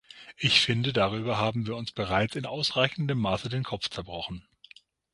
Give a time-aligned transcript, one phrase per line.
[0.39, 4.43] Ich finde, darüber haben wir uns bereits in ausreichendem Maße den Kopf zerbrochen.